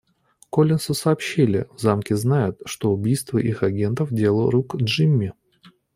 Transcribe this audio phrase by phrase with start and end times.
[0.49, 5.33] Коллинсу сообщили, в Замке знают, что убийство их агентов дело рук Джимми.